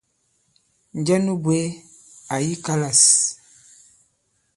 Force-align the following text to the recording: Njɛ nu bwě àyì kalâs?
Njɛ 0.99 1.15
nu 1.23 1.33
bwě 1.43 1.59
àyì 2.33 2.51
kalâs? 2.65 3.01